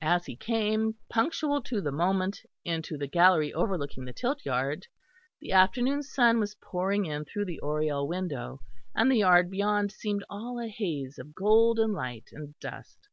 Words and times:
As 0.00 0.26
he 0.26 0.36
came, 0.36 0.94
punctual 1.10 1.60
to 1.62 1.80
the 1.80 1.90
moment, 1.90 2.38
into 2.64 2.96
the 2.96 3.08
gallery 3.08 3.52
overlooking 3.52 4.04
the 4.04 4.12
tilt 4.12 4.44
yard, 4.44 4.86
the 5.40 5.50
afternoon 5.50 6.04
sun 6.04 6.38
was 6.38 6.54
pouring 6.54 7.04
in 7.06 7.24
through 7.24 7.46
the 7.46 7.58
oriel 7.60 8.06
window, 8.06 8.60
and 8.94 9.10
the 9.10 9.18
yard 9.18 9.50
beyond 9.50 9.90
seemed 9.90 10.22
all 10.30 10.60
a 10.60 10.68
haze 10.68 11.18
of 11.18 11.34
golden 11.34 11.92
light 11.92 12.28
and 12.30 12.56
dust. 12.60 13.08